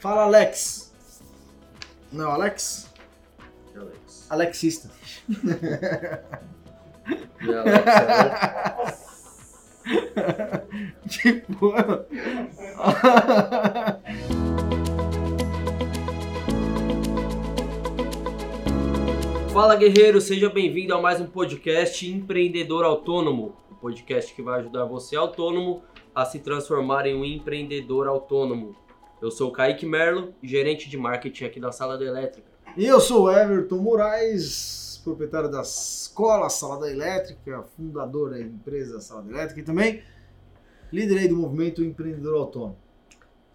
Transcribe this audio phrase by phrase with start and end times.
[0.00, 0.94] Fala, Alex.
[2.12, 2.88] Não, Alex?
[3.74, 4.28] Alex.
[4.30, 4.88] Alexista.
[7.42, 7.82] E Alex,
[11.08, 11.72] tipo.
[19.52, 23.56] Fala guerreiro, seja bem-vindo a mais um podcast Empreendedor Autônomo.
[23.68, 25.82] O podcast que vai ajudar você autônomo
[26.14, 28.76] a se transformar em um empreendedor autônomo.
[29.20, 32.46] Eu sou o Kaique Merlo, gerente de marketing aqui da Sala da Elétrica.
[32.76, 39.00] E eu sou o Everton Moraes, proprietário da escola Sala da Elétrica, fundador da empresa
[39.00, 40.04] Sala da Elétrica e também
[40.92, 42.76] líder do movimento empreendedor autônomo.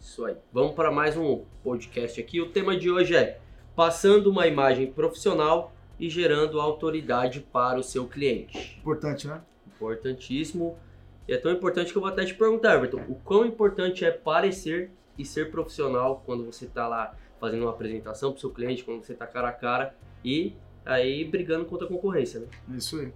[0.02, 0.36] Isso aí.
[0.52, 2.42] Vamos para mais um podcast aqui.
[2.42, 3.40] O tema de hoje é
[3.74, 8.78] passando uma imagem profissional e gerando autoridade para o seu cliente.
[8.82, 9.42] Importante, né?
[9.66, 10.78] Importantíssimo.
[11.26, 14.12] E é tão importante que eu vou até te perguntar, Everton, o quão importante é
[14.12, 18.84] parecer e ser profissional quando você está lá fazendo uma apresentação para o seu cliente,
[18.84, 20.54] quando você está cara a cara e
[20.86, 22.48] aí brigando contra a concorrência, né?
[22.78, 23.12] Isso aí.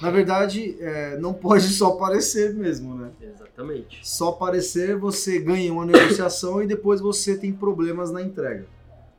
[0.00, 3.10] Na verdade, é, não pode só parecer mesmo, né?
[3.20, 4.06] Exatamente.
[4.06, 8.66] Só parecer você ganha uma negociação e depois você tem problemas na entrega,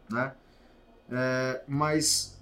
[0.10, 0.34] né?
[1.12, 2.40] É, mas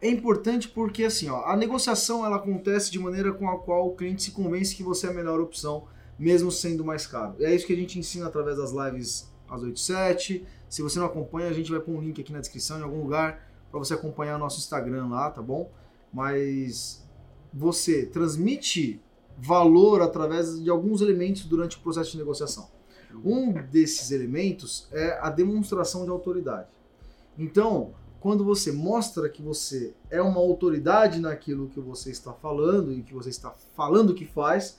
[0.00, 3.94] é importante porque assim, ó, a negociação ela acontece de maneira com a qual o
[3.94, 5.84] cliente se convence que você é a melhor opção,
[6.18, 7.36] mesmo sendo mais caro.
[7.40, 10.46] É isso que a gente ensina através das lives às 8 e 7.
[10.68, 13.02] Se você não acompanha, a gente vai pôr um link aqui na descrição em algum
[13.02, 15.70] lugar para você acompanhar o nosso Instagram lá, tá bom?
[16.12, 17.06] Mas
[17.52, 19.00] você transmite
[19.38, 22.68] valor através de alguns elementos durante o processo de negociação.
[23.24, 26.68] Um desses elementos é a demonstração de autoridade.
[27.38, 33.02] Então, quando você mostra que você é uma autoridade naquilo que você está falando e
[33.02, 34.78] que você está falando que faz,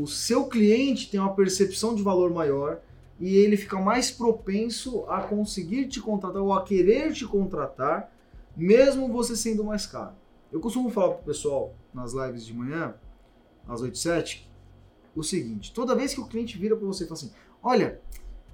[0.00, 2.80] o seu cliente tem uma percepção de valor maior
[3.18, 8.12] e ele fica mais propenso a conseguir te contratar ou a querer te contratar,
[8.56, 10.14] mesmo você sendo mais caro.
[10.52, 12.94] Eu costumo falar para o pessoal nas lives de manhã,
[13.66, 14.50] às 8 e 7,
[15.16, 18.00] o seguinte: toda vez que o cliente vira para você e fala assim, olha,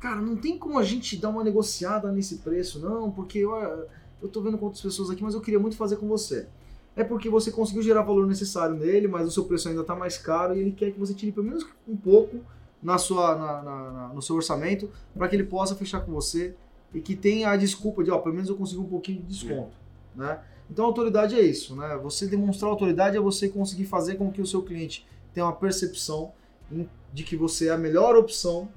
[0.00, 3.52] cara, não tem como a gente dar uma negociada nesse preço, não, porque eu,
[4.22, 6.48] eu tô vendo outras pessoas aqui, mas eu queria muito fazer com você.
[6.96, 10.16] É porque você conseguiu gerar valor necessário nele, mas o seu preço ainda está mais
[10.16, 12.38] caro e ele quer que você tire pelo menos um pouco
[12.82, 16.54] na sua, na, na, na, no seu orçamento para que ele possa fechar com você
[16.92, 19.76] e que tenha a desculpa de, ó, pelo menos eu consigo um pouquinho de desconto,
[20.14, 20.40] né?
[20.70, 21.98] Então, autoridade é isso, né?
[22.02, 26.32] Você demonstrar autoridade é você conseguir fazer com que o seu cliente tenha uma percepção
[27.12, 28.68] de que você é a melhor opção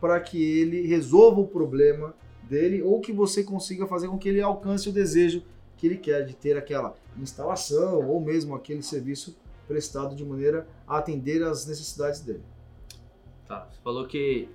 [0.00, 2.14] para que ele resolva o problema
[2.48, 5.42] dele ou que você consiga fazer com que ele alcance o desejo
[5.76, 10.98] que ele quer de ter aquela instalação ou mesmo aquele serviço prestado de maneira a
[10.98, 12.42] atender às necessidades dele.
[13.46, 14.48] Tá, você falou que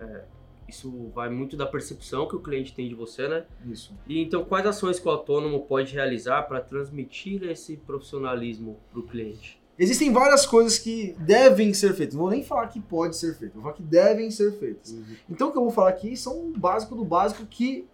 [0.00, 0.24] é,
[0.68, 3.44] isso vai muito da percepção que o cliente tem de você, né?
[3.64, 3.94] Isso.
[4.06, 9.02] E então, quais ações que o autônomo pode realizar para transmitir esse profissionalismo para o
[9.02, 9.60] cliente?
[9.78, 12.14] Existem várias coisas que devem ser feitas.
[12.14, 14.92] Não vou nem falar que pode ser feito, vou falar que devem ser feitas.
[14.92, 15.04] Uhum.
[15.28, 17.86] Então, o que eu vou falar aqui são o básico do básico que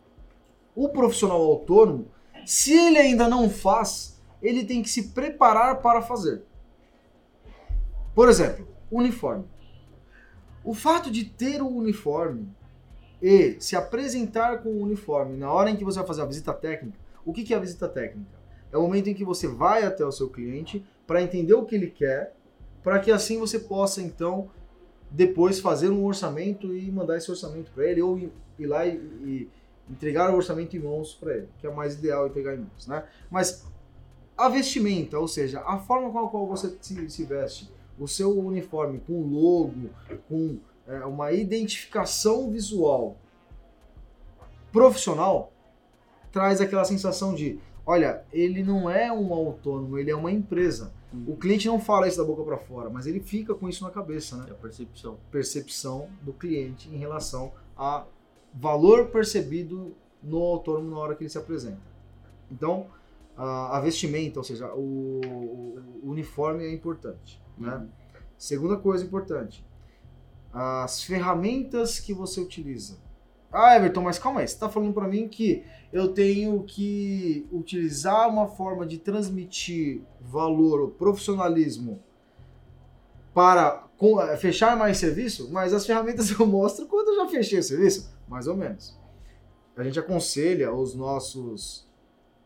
[0.75, 2.07] o profissional autônomo,
[2.47, 6.43] se ele ainda não faz, ele tem que se preparar para fazer.
[8.15, 9.45] Por exemplo, uniforme.
[10.65, 12.49] O fato de ter o uniforme
[13.21, 16.53] e se apresentar com o uniforme na hora em que você vai fazer a visita
[16.53, 18.31] técnica, o que é a visita técnica?
[18.71, 21.75] É o momento em que você vai até o seu cliente para entender o que
[21.75, 22.35] ele quer,
[22.83, 24.51] para que assim você possa então
[25.11, 29.49] depois fazer um orçamento e mandar esse orçamento para ele ou ir lá e, e,
[29.91, 33.05] entregar o orçamento em mãos para ele, que é mais ideal entregar em mãos, né?
[33.31, 33.67] Mas
[34.37, 38.37] a vestimenta, ou seja, a forma com a qual você se, se veste, o seu
[38.39, 39.91] uniforme com logo,
[40.29, 43.17] com é, uma identificação visual
[44.73, 45.53] profissional,
[46.33, 50.93] traz aquela sensação de, olha, ele não é um autônomo, ele é uma empresa.
[51.27, 53.91] O cliente não fala isso da boca para fora, mas ele fica com isso na
[53.91, 54.47] cabeça, né?
[54.49, 55.19] É a percepção.
[55.31, 58.07] Percepção do cliente em relação a
[58.55, 61.81] valor percebido no autônomo na hora que ele se apresenta.
[62.51, 62.87] Então,
[63.37, 67.41] a, a vestimenta, ou seja, o, o, uniforme é importante.
[67.57, 67.75] Né?
[67.75, 67.89] Uhum.
[68.37, 69.65] Segunda coisa importante,
[70.53, 72.99] as ferramentas que você utiliza.
[73.51, 75.63] Ah, Everton, mas calma aí, você está falando para mim que
[75.93, 82.03] eu tenho que utilizar uma forma de transmitir valor, profissionalismo
[83.35, 83.87] para
[84.31, 88.11] eh, fechar mais serviço, mas as ferramentas eu mostro quando eu já fechei o serviço,
[88.29, 88.99] mais ou menos.
[89.77, 91.89] A gente aconselha os nossos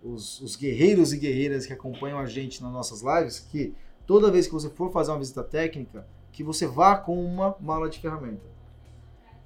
[0.02, 3.74] os, os guerreiros e guerreiras que acompanham a gente nas nossas lives que
[4.06, 7.88] toda vez que você for fazer uma visita técnica, que você vá com uma mala
[7.88, 8.46] de ferramenta.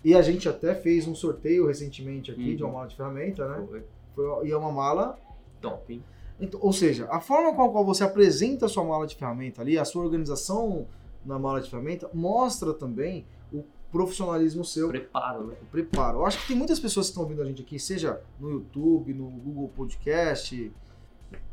[0.04, 2.56] E a gente até fez um sorteio recentemente aqui Uhum.
[2.56, 3.66] de uma mala de ferramenta, né?
[3.66, 3.84] Foi
[4.14, 5.19] Foi, e é uma mala
[5.60, 6.02] top?
[6.38, 9.62] Então, ou seja, a forma com a qual você apresenta a sua mala de ferramenta
[9.62, 10.87] ali, a sua organização
[11.25, 15.56] na mala de ferramenta, mostra também o profissionalismo seu, Preparo, né?
[15.62, 16.19] o preparo.
[16.19, 19.12] Eu acho que tem muitas pessoas que estão ouvindo a gente aqui, seja no YouTube,
[19.12, 20.72] no Google Podcast,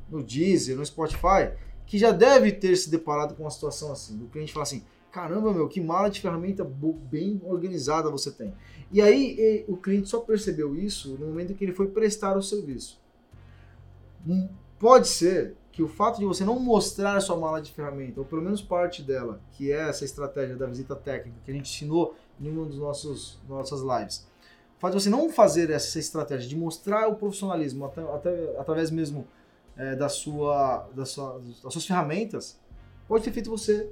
[0.09, 1.51] no Deezer, no Spotify,
[1.85, 5.53] que já deve ter se deparado com uma situação assim, do cliente falar assim, caramba,
[5.53, 6.63] meu, que mala de ferramenta
[7.09, 8.53] bem organizada você tem.
[8.91, 13.01] E aí o cliente só percebeu isso no momento que ele foi prestar o serviço.
[14.27, 14.47] Hum,
[14.79, 18.25] Pode ser que o fato de você não mostrar a sua mala de ferramenta, ou
[18.25, 22.15] pelo menos parte dela, que é essa estratégia da visita técnica que a gente ensinou
[22.41, 22.77] em uma das
[23.47, 24.27] nossas lives,
[24.75, 28.89] o fato de você não fazer essa estratégia de mostrar o profissionalismo até, até- através
[28.89, 29.27] mesmo
[29.77, 32.59] é, da sua, da sua, das suas ferramentas,
[33.07, 33.87] pode ter feito você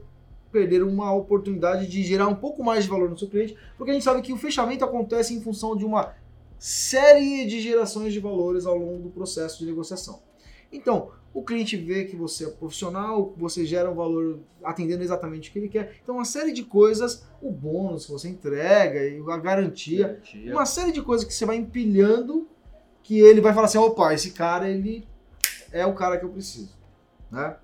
[0.52, 3.94] perder uma oportunidade de gerar um pouco mais de valor no seu cliente, porque a
[3.94, 6.16] gente sabe que o fechamento acontece em função de uma
[6.58, 10.24] série de gerações de valores ao longo do processo de negociação.
[10.72, 15.52] Então, o cliente vê que você é profissional, você gera um valor atendendo exatamente o
[15.52, 15.98] que ele quer.
[16.02, 19.02] Então, uma série de coisas, o bônus que você entrega
[19.34, 20.54] a garantia, Garantia.
[20.54, 22.48] uma série de coisas que você vai empilhando
[23.04, 25.06] que ele vai falar assim, opa, esse cara, ele
[25.74, 26.74] é o cara que eu preciso,
[27.30, 27.58] né?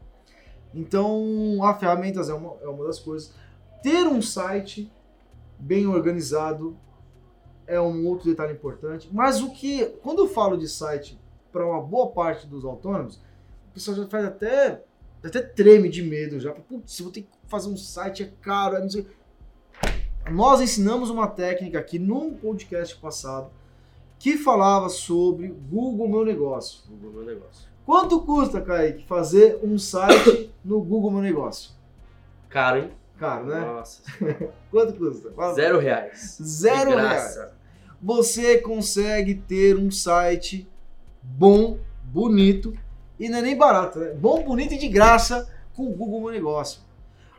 [0.75, 3.33] Então, a ferramentas é uma, é uma das coisas.
[3.81, 4.91] Ter um site
[5.57, 6.77] bem organizado
[7.65, 9.09] é um outro detalhe importante.
[9.13, 11.17] Mas o que, quando eu falo de site
[11.53, 13.21] para uma boa parte dos autônomos,
[13.71, 14.83] o pessoal já faz até,
[15.23, 16.51] até treme de medo já.
[16.51, 19.07] Putz, eu vou ter que fazer um site, é caro, é não sei.
[20.29, 23.50] Nós ensinamos uma técnica aqui num podcast passado
[24.19, 26.83] que falava sobre Google Meu Negócio.
[26.88, 27.68] Google meu negócio.
[27.85, 31.71] Quanto custa, Kaique, fazer um site no Google Meu Negócio?
[32.50, 32.91] Caro, hein?
[33.17, 33.59] Caro, né?
[33.62, 34.03] Nossa.
[34.69, 35.31] Quanto custa?
[35.31, 35.53] Fala.
[35.53, 36.38] Zero reais.
[36.41, 37.39] Zero reais.
[38.01, 40.69] Você consegue ter um site
[41.24, 42.74] bom, bonito
[43.21, 44.13] e não é nem barato, né?
[44.15, 46.81] Bom, bonito e de graça com o Google Meu Negócio.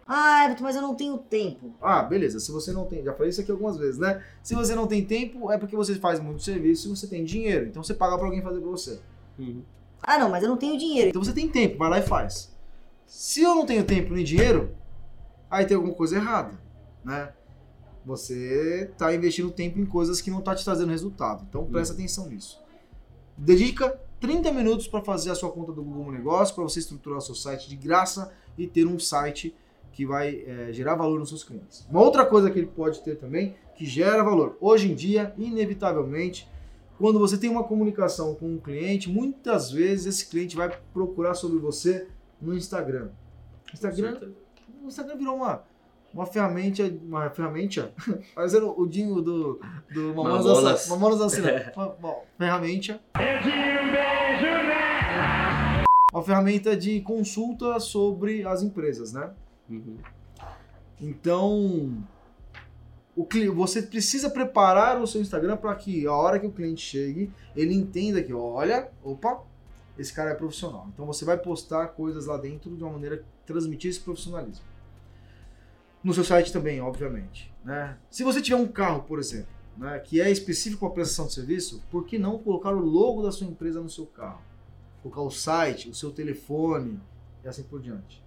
[0.06, 1.73] Ah, Everton, mas eu não tenho tempo.
[1.82, 2.38] Ah, beleza.
[2.38, 4.23] Se você não tem, já falei isso aqui algumas vezes, né?
[4.44, 7.67] Se você não tem tempo, é porque você faz muito serviço e você tem dinheiro.
[7.67, 9.00] Então você paga pra alguém fazer pra você.
[9.37, 9.62] Uhum.
[10.00, 11.08] Ah, não, mas eu não tenho dinheiro.
[11.08, 12.55] Então você tem tempo, vai lá e faz.
[13.05, 14.76] Se eu não tenho tempo nem dinheiro,
[15.50, 16.61] aí tem alguma coisa errada,
[17.05, 17.32] né?
[18.06, 21.44] Você tá investindo tempo em coisas que não tá te trazendo resultado.
[21.49, 22.61] Então presta atenção nisso.
[23.37, 27.20] Dedica 30 minutos para fazer a sua conta do Google Negócio, para você estruturar o
[27.20, 29.54] seu site de graça e ter um site
[29.92, 31.84] que vai é, gerar valor nos seus clientes.
[31.90, 34.56] Uma outra coisa que ele pode ter também, que gera valor.
[34.60, 36.48] Hoje em dia, inevitavelmente,
[36.98, 41.58] quando você tem uma comunicação com um cliente, muitas vezes esse cliente vai procurar sobre
[41.58, 42.06] você
[42.40, 43.08] no Instagram.
[43.75, 44.30] Instagram,
[44.82, 45.64] o Instagram virou uma,
[46.14, 47.92] uma ferramenta, uma ferramenta,
[48.34, 49.60] fazendo o dinho do,
[49.92, 50.48] do Mamonas Mamonas.
[50.64, 50.88] Assassinas.
[50.88, 51.76] Mamonas Assassinas.
[51.76, 53.00] Uma- uma ferramenta.
[56.12, 59.31] Uma ferramenta de consulta sobre as empresas, né?
[59.69, 59.96] Uhum.
[61.00, 62.05] Então,
[63.17, 66.82] o cli- você precisa preparar o seu Instagram para que a hora que o cliente
[66.82, 69.43] chegue, ele entenda que, olha, opa,
[69.99, 70.87] esse cara é profissional.
[70.93, 74.64] Então você vai postar coisas lá dentro de uma maneira que transmitir esse profissionalismo.
[76.05, 77.52] No seu site também, obviamente.
[77.64, 77.96] Né?
[78.11, 81.82] Se você tiver um carro, por exemplo, né, que é específico para prestação de serviço,
[81.90, 84.42] por que não colocar o logo da sua empresa no seu carro?
[85.02, 87.00] Colocar o site, o seu telefone
[87.44, 88.23] e assim por diante.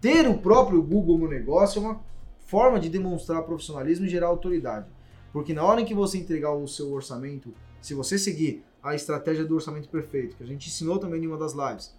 [0.00, 2.00] Ter o próprio Google Meu Negócio é uma
[2.46, 4.86] forma de demonstrar profissionalismo e gerar autoridade.
[5.32, 9.44] Porque na hora em que você entregar o seu orçamento, se você seguir a estratégia
[9.44, 11.94] do orçamento perfeito, que a gente ensinou também em uma das lives,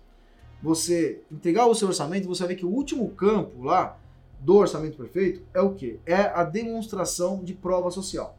[0.62, 3.98] você entregar o seu orçamento, você vai ver que o último campo lá
[4.39, 6.00] do orçamento perfeito é o quê?
[6.06, 8.38] É a demonstração de prova social.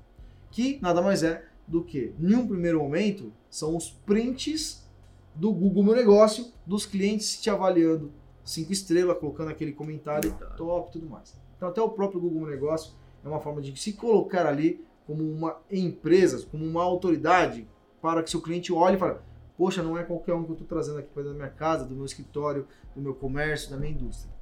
[0.54, 4.88] Que nada mais é do que, em um primeiro momento, são os prints
[5.34, 8.12] do Google Meu Negócio, dos clientes te avaliando
[8.44, 10.56] cinco estrelas, colocando aquele comentário Comentário.
[10.56, 11.36] top e tudo mais.
[11.56, 12.94] Então até o próprio Google Meu Negócio
[13.24, 17.66] é uma forma de se colocar ali como uma empresa, como uma autoridade,
[18.00, 19.18] para que seu cliente olhe e fale,
[19.58, 21.84] poxa, não é qualquer um que eu estou trazendo aqui para dentro da minha casa,
[21.84, 24.32] do meu escritório, do meu comércio, da minha indústria.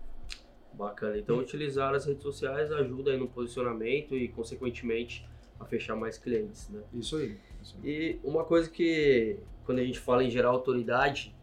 [0.75, 1.17] Bacana.
[1.17, 5.27] Então, utilizar as redes sociais ajuda aí no posicionamento e, consequentemente,
[5.63, 6.81] a fechar mais clientes, né?
[6.93, 7.37] Isso aí.
[7.63, 7.91] Isso aí.
[7.91, 11.35] E uma coisa que, quando a gente fala em gerar autoridade,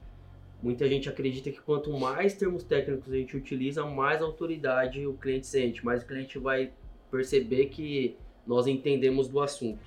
[0.62, 5.48] muita gente acredita que quanto mais termos técnicos a gente utiliza, mais autoridade o cliente
[5.48, 6.72] sente, mais o cliente vai
[7.10, 9.80] perceber que nós entendemos do assunto.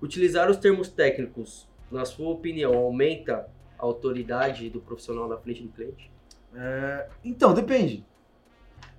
[0.00, 3.48] Utilizar os termos técnicos, na sua opinião, aumenta
[3.78, 6.10] a autoridade do profissional na frente do cliente?
[6.54, 8.04] É, então, depende.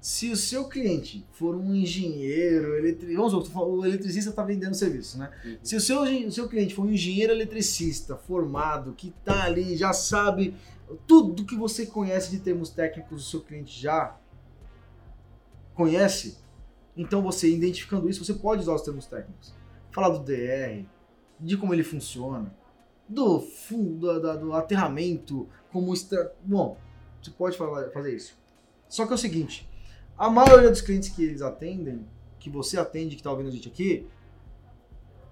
[0.05, 3.15] Se o seu cliente for um engenheiro, eletri...
[3.15, 5.31] vamos supor, o eletricista está vendendo serviço, né?
[5.43, 5.57] Uhum.
[5.63, 9.93] Se o seu, o seu cliente for um engenheiro eletricista formado, que está ali, já
[9.93, 10.55] sabe
[11.07, 14.15] tudo que você conhece de termos técnicos, o seu cliente já
[15.74, 16.38] conhece,
[16.95, 19.55] então você, identificando isso, você pode usar os termos técnicos.
[19.91, 20.85] Falar do DR,
[21.39, 22.55] de como ele funciona,
[23.09, 26.29] do fundo, do, do aterramento, como está.
[26.43, 26.77] Bom,
[27.19, 28.38] você pode falar, fazer isso.
[28.88, 29.67] Só que é o seguinte:
[30.17, 32.05] a maioria dos clientes que eles atendem,
[32.39, 34.07] que você atende, que está ouvindo a gente aqui,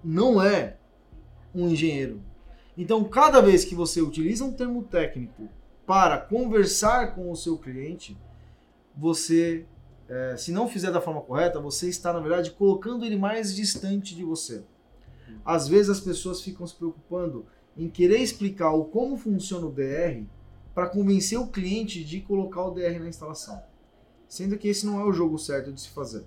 [0.02, 0.76] não é
[1.54, 2.20] um engenheiro.
[2.76, 5.48] Então, cada vez que você utiliza um termo técnico
[5.86, 8.16] para conversar com o seu cliente,
[8.96, 9.64] você,
[10.08, 14.14] é, se não fizer da forma correta, você está, na verdade, colocando ele mais distante
[14.14, 14.64] de você.
[15.44, 20.24] Às vezes as pessoas ficam se preocupando em querer explicar o como funciona o DR
[20.74, 23.62] para convencer o cliente de colocar o DR na instalação.
[24.34, 26.24] Sendo que esse não é o jogo certo de se fazer.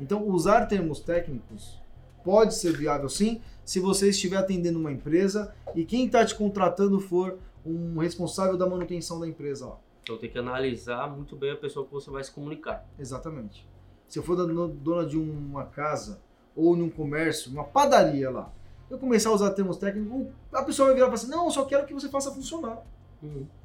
[0.00, 1.78] Então, usar termos técnicos
[2.24, 6.98] pode ser viável sim, se você estiver atendendo uma empresa e quem está te contratando
[6.98, 9.78] for um responsável da manutenção da empresa lá.
[10.02, 12.88] Então tem que analisar muito bem a pessoa que você vai se comunicar.
[12.98, 13.68] Exatamente.
[14.08, 16.22] Se eu for dona de uma casa
[16.56, 18.50] ou num comércio, uma padaria lá,
[18.88, 21.50] eu começar a usar termos técnicos, a pessoa vai virar e falar assim: não, eu
[21.50, 22.82] só quero que você faça funcionar.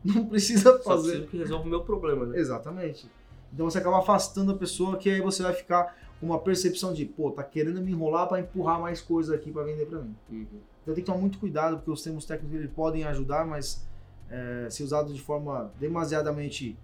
[0.04, 1.12] Não precisa Só fazer.
[1.12, 2.38] preciso que resolva o meu problema, né?
[2.38, 3.10] Exatamente.
[3.54, 7.06] Então você acaba afastando a pessoa que aí você vai ficar com uma percepção de,
[7.06, 10.16] pô, tá querendo me enrolar para empurrar mais coisas aqui para vender para mim.
[10.30, 10.46] Uhum.
[10.82, 13.88] Então tem que tomar muito cuidado, porque os termos técnicos eles podem ajudar, mas
[14.30, 16.78] é, se usado de forma demasiadamente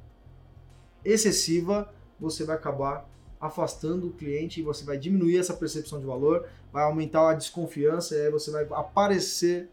[1.03, 3.07] excessiva, você vai acabar
[3.39, 8.15] afastando o cliente e você vai diminuir essa percepção de valor, vai aumentar a desconfiança
[8.15, 9.69] e aí você vai aparecer,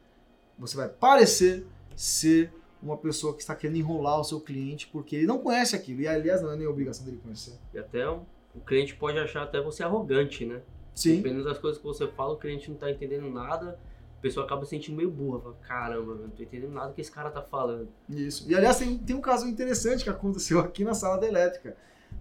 [0.58, 5.26] você vai parecer ser uma pessoa que está querendo enrolar o seu cliente porque ele
[5.26, 6.00] não conhece aquilo.
[6.00, 7.58] E aliás, não é nem obrigação dele conhecer.
[7.72, 8.22] E até o
[8.54, 10.60] o cliente pode achar até você arrogante, né?
[10.94, 11.16] Sim.
[11.16, 13.78] Dependendo das coisas que você fala, o cliente não tá entendendo nada,
[14.18, 15.40] a pessoa acaba se sentindo meio burra.
[15.40, 17.88] Fala, Caramba, não tô entendendo nada que esse cara tá falando.
[18.08, 18.50] Isso.
[18.50, 21.76] E aliás, tem, tem um caso interessante que aconteceu aqui na sala da elétrica.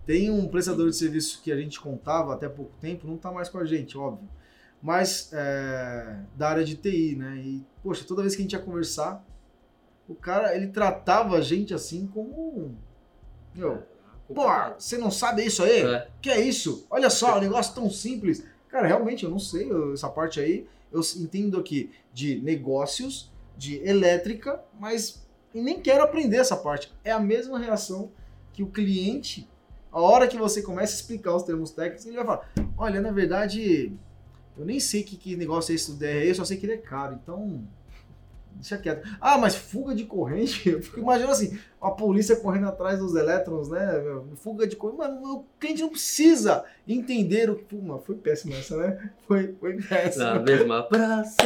[0.05, 3.49] Tem um prestador de serviço que a gente contava até pouco tempo, não tá mais
[3.49, 4.27] com a gente, óbvio.
[4.81, 7.35] Mas é, da área de TI, né?
[7.37, 9.23] E, poxa, toda vez que a gente ia conversar,
[10.07, 12.75] o cara, ele tratava a gente assim como.
[13.55, 13.83] Meu,
[14.33, 14.43] pô,
[14.77, 15.81] você não sabe isso aí?
[15.81, 16.07] É.
[16.21, 16.85] Que é isso?
[16.89, 18.43] Olha só, um negócio tão simples.
[18.69, 20.65] Cara, realmente, eu não sei eu- essa parte aí.
[20.91, 26.93] Eu entendo aqui de negócios, de elétrica, mas nem quero aprender essa parte.
[27.03, 28.11] É a mesma reação
[28.53, 29.47] que o cliente,
[29.91, 33.11] a hora que você começa a explicar os termos técnicos, ele vai falar: Olha, na
[33.11, 33.91] verdade,
[34.57, 36.73] eu nem sei que, que negócio é esse do DRE, eu só sei que ele
[36.73, 37.61] é caro, então.
[38.61, 39.17] Deixa quieto.
[39.19, 40.69] Ah, mas fuga de corrente?
[40.69, 43.81] Eu fico imaginando assim, a polícia correndo atrás dos elétrons, né?
[44.35, 44.99] Fuga de corrente.
[44.99, 47.75] Mano, o cliente não precisa entender o que.
[47.75, 49.11] Mano, foi péssimo essa, né?
[49.27, 50.25] Foi, foi péssimo.
[50.25, 51.37] Na mesma praça.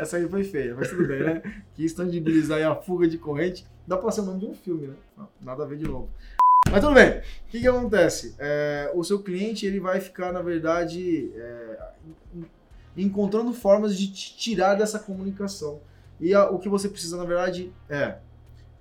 [0.00, 1.42] Essa aí foi feia, mas tudo bem, né?
[1.74, 3.66] Quis tangibilizar aí a fuga de corrente.
[3.86, 4.94] Dá pra ser o nome de um filme, né?
[5.42, 6.08] Nada a ver de novo.
[6.72, 7.18] Mas tudo bem.
[7.18, 8.34] O que, que acontece?
[8.38, 11.78] É, o seu cliente ele vai ficar, na verdade, é,
[12.34, 12.46] en-
[13.04, 15.80] encontrando formas de te tirar dessa comunicação.
[16.20, 18.16] E a- o que você precisa, na verdade, é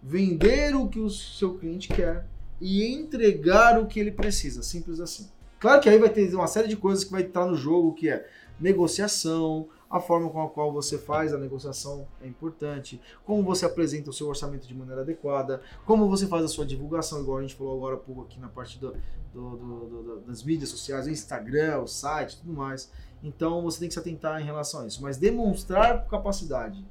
[0.02, 2.26] vender o que o seu cliente quer
[2.60, 4.64] e entregar o que ele precisa.
[4.64, 5.28] Simples assim.
[5.60, 8.10] Claro que aí vai ter uma série de coisas que vai estar no jogo, que
[8.10, 8.26] é
[8.60, 14.10] negociação, a forma com a qual você faz a negociação é importante, como você apresenta
[14.10, 17.56] o seu orçamento de maneira adequada, como você faz a sua divulgação, igual a gente
[17.56, 18.96] falou agora há pouco aqui na parte do-
[19.34, 22.90] do- do- das mídias sociais, o Instagram, o site, tudo mais.
[23.24, 25.02] Então você tem que se atentar em relação a isso.
[25.04, 26.84] Mas demonstrar capacidade,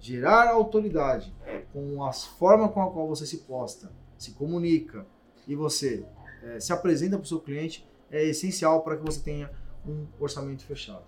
[0.00, 1.32] gerar autoridade
[1.72, 5.06] com a forma com a qual você se posta, se comunica
[5.46, 6.04] e você
[6.42, 9.50] eh, se apresenta para o seu cliente é essencial para que você tenha
[9.86, 11.02] um orçamento fechado.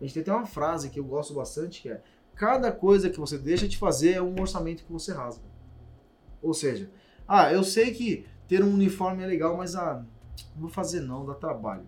[0.00, 2.02] A gente tem até uma frase que eu gosto bastante que é:
[2.34, 5.42] cada coisa que você deixa de fazer é um orçamento que você rasga.
[6.42, 6.90] Ou seja,
[7.26, 10.04] ah, eu sei que ter um uniforme é legal, mas ah,
[10.54, 11.86] não vou fazer não, dá trabalho.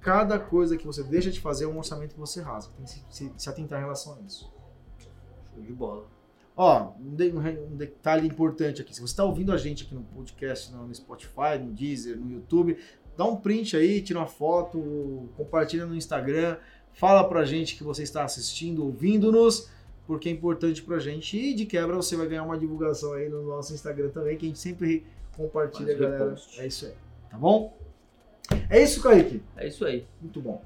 [0.00, 2.72] Cada coisa que você deixa de fazer é um orçamento que você rasga.
[2.76, 4.50] Tem que se, se- se atentar em relação a isso.
[4.98, 6.06] Show de bola.
[6.56, 8.94] Ó, um, de- um detalhe importante aqui.
[8.94, 12.78] Se você está ouvindo a gente aqui no podcast, no Spotify, no Deezer, no YouTube,
[13.16, 16.56] dá um print aí, tira uma foto, compartilha no Instagram,
[16.96, 19.70] fala pra gente que você está assistindo, ouvindo-nos,
[20.06, 21.38] porque é importante pra gente.
[21.38, 24.48] E de quebra você vai ganhar uma divulgação aí no nosso Instagram também, que a
[24.48, 26.24] gente sempre compartilha, Faz galera.
[26.24, 26.60] repost.
[26.60, 26.92] É isso aí,
[27.30, 27.76] tá bom?
[28.70, 29.42] É isso, Kaique.
[29.56, 30.06] É isso aí.
[30.20, 30.62] Muito bom.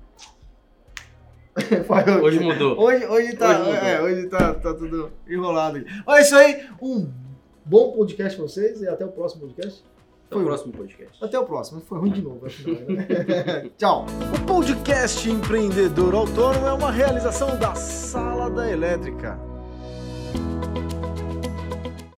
[2.23, 2.79] Hoje mudou.
[2.81, 3.75] Hoje, hoje tá, Hoje mudou.
[3.75, 5.79] é, hoje tá, tá tudo enrolado.
[5.79, 5.87] aqui.
[6.07, 7.11] Olha isso aí, um,
[7.65, 9.85] Bom podcast pra vocês e até o próximo podcast.
[10.31, 10.45] Até o Foi.
[10.45, 11.25] próximo podcast.
[11.25, 11.81] Até o próximo.
[11.81, 13.69] Foi ruim de novo, né?
[13.77, 14.07] Tchau.
[14.41, 19.50] O podcast Empreendedor Autônomo é uma realização da Sala da Elétrica.